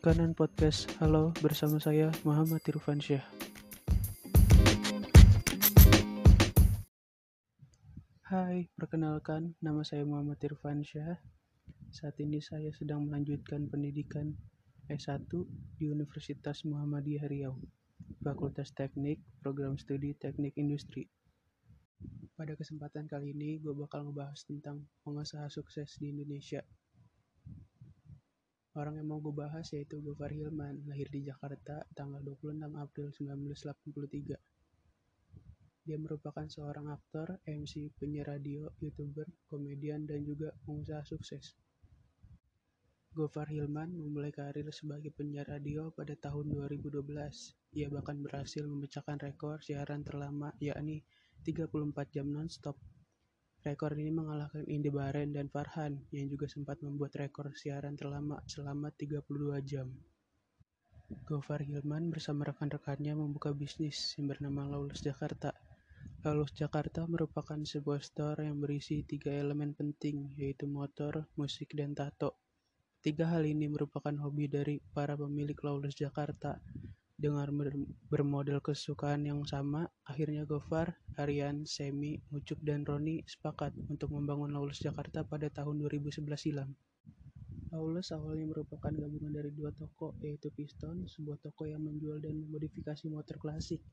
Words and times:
Kanan 0.00 0.32
Podcast. 0.32 0.88
Halo, 0.96 1.36
bersama 1.44 1.76
saya 1.76 2.08
Muhammad 2.24 2.64
Irfansyah. 2.64 3.20
Hai, 8.24 8.72
perkenalkan 8.80 9.60
nama 9.60 9.84
saya 9.84 10.08
Muhammad 10.08 10.40
Irfansyah. 10.40 11.20
Saat 11.92 12.16
ini 12.16 12.40
saya 12.40 12.72
sedang 12.72 13.12
melanjutkan 13.12 13.68
pendidikan 13.68 14.32
S1 14.88 15.28
di 15.76 15.92
Universitas 15.92 16.64
Muhammadiyah 16.64 17.28
Riau, 17.28 17.60
Fakultas 18.24 18.72
Teknik, 18.72 19.20
Program 19.44 19.76
Studi 19.76 20.16
Teknik 20.16 20.56
Industri. 20.56 21.12
Pada 22.40 22.56
kesempatan 22.56 23.04
kali 23.04 23.36
ini, 23.36 23.60
gue 23.60 23.76
bakal 23.76 24.08
ngebahas 24.08 24.48
tentang 24.48 24.80
pengusaha 25.04 25.52
sukses 25.52 26.00
di 26.00 26.08
Indonesia. 26.08 26.64
Orang 28.78 29.02
yang 29.02 29.10
mau 29.10 29.18
gue 29.18 29.34
bahas 29.34 29.66
yaitu 29.74 29.98
Gofar 29.98 30.30
Hilman, 30.30 30.86
lahir 30.86 31.10
di 31.10 31.26
Jakarta 31.26 31.82
tanggal 31.90 32.22
26 32.22 32.70
April 32.78 33.10
1983. 33.10 34.38
Dia 35.90 35.98
merupakan 35.98 36.46
seorang 36.46 36.86
aktor, 36.94 37.42
MC, 37.50 37.90
penyiar 37.98 38.30
radio, 38.30 38.70
youtuber, 38.78 39.26
komedian, 39.50 40.06
dan 40.06 40.22
juga 40.22 40.54
pengusaha 40.62 41.02
sukses. 41.02 41.58
Gofar 43.10 43.50
Hilman 43.50 43.90
memulai 43.90 44.30
karir 44.30 44.70
sebagai 44.70 45.10
penyiar 45.10 45.50
radio 45.50 45.90
pada 45.90 46.14
tahun 46.14 46.54
2012. 46.54 47.74
Ia 47.74 47.90
bahkan 47.90 48.22
berhasil 48.22 48.62
memecahkan 48.62 49.18
rekor 49.18 49.58
siaran 49.66 50.06
terlama 50.06 50.54
yakni 50.62 51.02
34 51.42 51.74
jam 52.14 52.30
non-stop 52.30 52.78
Rekor 53.60 53.92
ini 53.92 54.08
mengalahkan 54.08 54.64
Indi 54.64 54.88
Baren 54.88 55.36
dan 55.36 55.52
Farhan 55.52 56.00
yang 56.16 56.32
juga 56.32 56.48
sempat 56.48 56.80
membuat 56.80 57.12
rekor 57.20 57.52
siaran 57.52 57.92
terlama 57.92 58.40
selama 58.48 58.88
32 58.88 59.20
jam. 59.68 59.92
Gofar 61.28 61.60
Hilman 61.60 62.08
bersama 62.08 62.48
rekan-rekannya 62.48 63.12
membuka 63.12 63.52
bisnis 63.52 64.16
yang 64.16 64.32
bernama 64.32 64.64
Lawless 64.64 65.04
Jakarta. 65.04 65.52
Lawless 66.24 66.56
Jakarta 66.56 67.04
merupakan 67.04 67.60
sebuah 67.60 68.00
store 68.00 68.48
yang 68.48 68.64
berisi 68.64 69.04
tiga 69.04 69.28
elemen 69.28 69.76
penting 69.76 70.32
yaitu 70.40 70.64
motor, 70.64 71.28
musik, 71.36 71.76
dan 71.76 71.92
tato. 71.92 72.40
Tiga 73.04 73.28
hal 73.28 73.44
ini 73.44 73.68
merupakan 73.68 74.16
hobi 74.24 74.48
dari 74.48 74.80
para 74.96 75.20
pemilik 75.20 75.56
Lawless 75.60 76.00
Jakarta 76.00 76.56
dengan 77.20 77.52
bermodel 78.08 78.64
kesukaan 78.64 79.28
yang 79.28 79.44
sama, 79.44 79.84
akhirnya 80.08 80.48
Gofar, 80.48 80.96
Aryan, 81.20 81.68
Semi, 81.68 82.16
Ucup, 82.32 82.56
dan 82.64 82.88
Roni 82.88 83.20
sepakat 83.28 83.76
untuk 83.92 84.08
membangun 84.16 84.56
Lawless 84.56 84.80
Jakarta 84.80 85.20
pada 85.20 85.52
tahun 85.52 85.84
2011 85.84 86.24
silam. 86.40 86.72
Lawless 87.70 88.10
awalnya 88.16 88.48
merupakan 88.48 88.90
gabungan 88.90 89.30
dari 89.30 89.52
dua 89.52 89.70
toko, 89.76 90.16
yaitu 90.24 90.48
Piston, 90.50 91.04
sebuah 91.06 91.38
toko 91.44 91.68
yang 91.68 91.84
menjual 91.84 92.24
dan 92.24 92.40
memodifikasi 92.40 93.06
motor 93.12 93.36
klasik, 93.36 93.84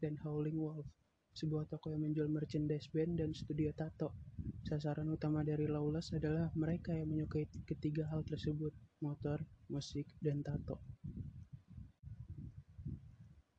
dan 0.00 0.16
Howling 0.24 0.56
Wolf, 0.56 0.88
sebuah 1.36 1.68
toko 1.68 1.92
yang 1.92 2.08
menjual 2.08 2.32
merchandise 2.32 2.88
band 2.90 3.20
dan 3.20 3.36
studio 3.36 3.70
tato. 3.76 4.16
Sasaran 4.64 5.06
utama 5.12 5.44
dari 5.44 5.68
Lawless 5.68 6.16
adalah 6.16 6.48
mereka 6.56 6.96
yang 6.96 7.12
menyukai 7.12 7.44
ketiga 7.68 8.08
hal 8.08 8.24
tersebut, 8.24 8.72
motor, 9.04 9.38
musik, 9.68 10.08
dan 10.18 10.40
tato. 10.40 10.80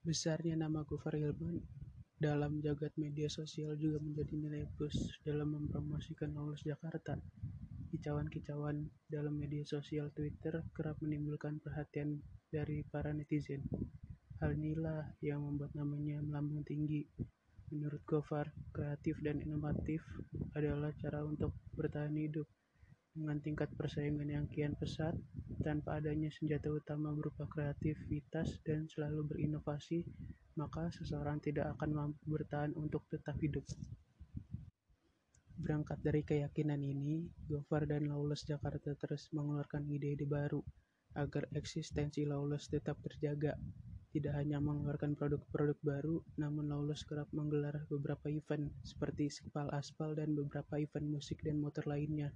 Besarnya 0.02 0.58
nama 0.58 0.82
Gofar 0.82 1.14
Hilman 1.14 1.62
dalam 2.18 2.58
jagat 2.58 2.90
media 2.98 3.30
sosial 3.30 3.78
juga 3.78 4.02
menjadi 4.02 4.34
nilai 4.34 4.66
plus 4.74 5.22
dalam 5.22 5.54
mempromosikan 5.54 6.34
Lawless 6.34 6.66
Jakarta. 6.66 7.22
Kicauan-kicauan 7.94 8.90
dalam 9.06 9.38
media 9.38 9.62
sosial 9.62 10.10
Twitter 10.18 10.66
kerap 10.74 10.98
menimbulkan 11.06 11.62
perhatian 11.62 12.18
dari 12.50 12.82
para 12.90 13.14
netizen. 13.14 13.62
Hal 14.42 14.58
inilah 14.58 15.06
yang 15.22 15.46
membuat 15.46 15.78
namanya 15.78 16.18
melambung 16.26 16.66
tinggi. 16.66 17.06
Menurut 17.70 18.02
Gofar, 18.02 18.50
kreatif 18.74 19.22
dan 19.22 19.38
inovatif 19.38 20.02
adalah 20.58 20.90
cara 20.98 21.22
untuk 21.22 21.54
bertahan 21.78 22.18
hidup 22.18 22.50
dengan 23.12 23.44
tingkat 23.44 23.68
persaingan 23.76 24.32
yang 24.32 24.46
kian 24.48 24.72
pesat 24.80 25.12
tanpa 25.60 26.00
adanya 26.00 26.32
senjata 26.32 26.72
utama 26.72 27.12
berupa 27.12 27.44
kreativitas 27.52 28.64
dan 28.64 28.88
selalu 28.88 29.36
berinovasi, 29.36 30.08
maka 30.56 30.88
seseorang 30.96 31.44
tidak 31.44 31.76
akan 31.76 31.92
mampu 31.92 32.24
bertahan 32.24 32.72
untuk 32.80 33.04
tetap 33.12 33.36
hidup. 33.44 33.68
Berangkat 35.62 36.00
dari 36.02 36.24
keyakinan 36.24 36.82
ini, 36.82 37.28
Gofar 37.46 37.86
dan 37.86 38.08
Lawless 38.08 38.48
Jakarta 38.48 38.96
terus 38.98 39.30
mengeluarkan 39.36 39.86
ide-ide 39.92 40.26
baru 40.26 40.64
agar 41.14 41.52
eksistensi 41.52 42.24
Lawless 42.24 42.72
tetap 42.72 42.98
terjaga. 43.04 43.60
Tidak 44.12 44.34
hanya 44.36 44.60
mengeluarkan 44.60 45.16
produk-produk 45.20 45.78
baru, 45.84 46.16
namun 46.40 46.72
Lawless 46.72 47.04
kerap 47.04 47.28
menggelar 47.36 47.84
beberapa 47.92 48.32
event 48.32 48.72
seperti 48.84 49.28
Skpal 49.28 49.72
Aspal 49.76 50.16
dan 50.16 50.36
beberapa 50.36 50.80
event 50.80 51.08
musik 51.08 51.44
dan 51.44 51.60
motor 51.60 51.84
lainnya. 51.88 52.32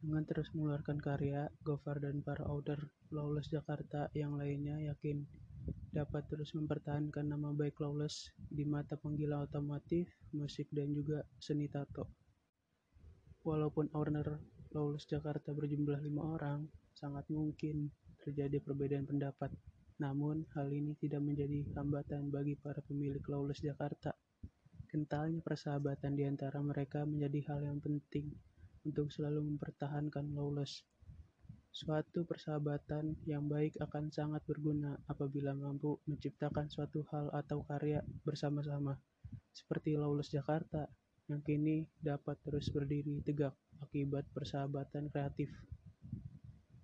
Dengan 0.00 0.24
terus 0.24 0.48
mengeluarkan 0.56 0.96
karya, 0.96 1.52
Gofar 1.60 2.00
dan 2.00 2.24
para 2.24 2.48
author 2.48 2.88
Lawless 3.12 3.52
Jakarta 3.52 4.08
yang 4.16 4.32
lainnya 4.32 4.80
yakin 4.80 5.28
dapat 5.92 6.24
terus 6.24 6.56
mempertahankan 6.56 7.28
nama 7.28 7.52
baik 7.52 7.76
Lawless 7.84 8.32
di 8.48 8.64
mata 8.64 8.96
penggila 8.96 9.44
otomotif, 9.44 10.08
musik, 10.32 10.72
dan 10.72 10.96
juga 10.96 11.20
seni 11.36 11.68
tato. 11.68 12.08
Walaupun 13.44 13.92
owner 13.92 14.40
Lawless 14.72 15.04
Jakarta 15.04 15.52
berjumlah 15.52 16.00
lima 16.00 16.32
orang, 16.32 16.64
sangat 16.96 17.28
mungkin 17.28 17.92
terjadi 18.24 18.56
perbedaan 18.64 19.04
pendapat. 19.04 19.52
Namun, 20.00 20.48
hal 20.56 20.72
ini 20.72 20.96
tidak 20.96 21.20
menjadi 21.20 21.76
hambatan 21.76 22.32
bagi 22.32 22.56
para 22.56 22.80
pemilik 22.80 23.20
Lawless 23.28 23.60
Jakarta. 23.60 24.16
Kentalnya 24.88 25.44
persahabatan 25.44 26.16
di 26.16 26.24
antara 26.24 26.56
mereka 26.64 27.04
menjadi 27.04 27.52
hal 27.52 27.68
yang 27.68 27.84
penting 27.84 28.32
untuk 28.84 29.12
selalu 29.12 29.54
mempertahankan 29.54 30.32
Lawless. 30.32 30.84
Suatu 31.70 32.26
persahabatan 32.26 33.14
yang 33.30 33.46
baik 33.46 33.78
akan 33.78 34.10
sangat 34.10 34.42
berguna 34.42 34.98
apabila 35.06 35.54
mampu 35.54 36.02
menciptakan 36.10 36.66
suatu 36.66 37.06
hal 37.14 37.30
atau 37.30 37.62
karya 37.62 38.02
bersama-sama, 38.26 38.98
seperti 39.54 39.94
Lawless 39.94 40.34
Jakarta 40.34 40.90
yang 41.30 41.46
kini 41.46 41.86
dapat 42.02 42.42
terus 42.42 42.66
berdiri 42.74 43.22
tegak 43.22 43.54
akibat 43.78 44.26
persahabatan 44.34 45.06
kreatif 45.14 45.46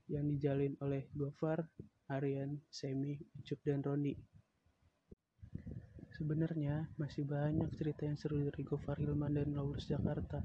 yang 0.07 0.31
dijalin 0.31 0.79
oleh 0.79 1.11
Gofar, 1.19 1.67
Aryan, 2.07 2.63
Semi, 2.71 3.19
Ucup, 3.43 3.59
dan 3.67 3.83
Roni. 3.83 4.15
Sebenarnya 6.15 6.87
masih 6.97 7.27
banyak 7.27 7.75
cerita 7.75 8.07
yang 8.07 8.17
seru 8.17 8.39
dari 8.41 8.63
Gofar 8.63 9.03
Hilman 9.03 9.35
dan 9.35 9.51
Lawless 9.51 9.91
Jakarta, 9.91 10.41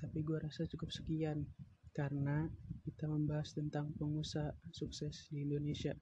tapi 0.00 0.24
gue 0.24 0.40
rasa 0.40 0.64
cukup 0.64 0.88
sekian 0.88 1.44
karena 1.92 2.48
kita 2.80 3.04
membahas 3.04 3.52
tentang 3.52 3.92
pengusaha 4.00 4.56
sukses 4.72 5.28
di 5.28 5.44
Indonesia. 5.44 5.92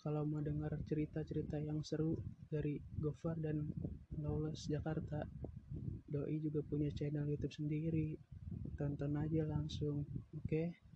Kalau 0.00 0.28
mau 0.28 0.44
dengar 0.44 0.76
cerita-cerita 0.84 1.56
yang 1.60 1.80
seru 1.80 2.16
dari 2.52 2.76
Gofar 3.00 3.40
dan 3.40 3.64
Lawless 4.20 4.68
Jakarta, 4.68 5.24
Doi 6.10 6.40
juga 6.44 6.60
punya 6.64 6.92
channel 6.92 7.28
YouTube 7.28 7.52
sendiri. 7.52 8.16
Tonton 8.76 9.16
aja 9.16 9.44
langsung, 9.48 10.04
oke? 10.32 10.44
Okay? 10.44 10.89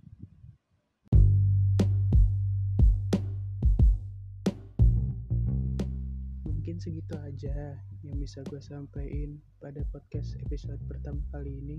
Mungkin 6.75 6.91
segitu 6.91 7.15
aja 7.23 7.79
yang 8.03 8.19
bisa 8.19 8.43
gue 8.51 8.59
sampaikan 8.59 9.39
pada 9.63 9.79
podcast 9.95 10.35
episode 10.43 10.83
pertama 10.91 11.23
kali 11.31 11.55
ini. 11.63 11.79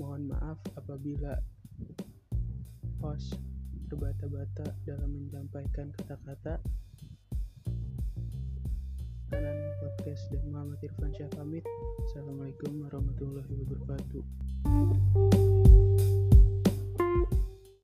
Mohon 0.00 0.32
maaf 0.32 0.56
apabila 0.80 1.36
host 3.04 3.36
berbata-bata 3.92 4.64
dalam 4.88 5.12
menyampaikan 5.12 5.92
kata-kata. 5.92 6.56
Kanan 9.28 9.58
podcast 9.84 10.24
dan 10.32 10.40
Muhammad 10.48 10.80
Irfan 10.80 11.12
Syah 11.12 11.28
pamit. 11.36 11.68
Assalamualaikum 12.08 12.80
warahmatullahi 12.80 13.60
wabarakatuh. 13.60 14.24